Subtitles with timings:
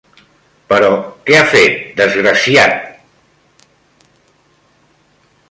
[0.71, 0.87] -Però,
[1.27, 2.81] què ha fet, desgraciat?